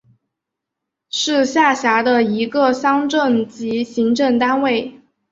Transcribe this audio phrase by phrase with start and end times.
[1.11, 4.99] 是下辖的一个乡镇级行政单位。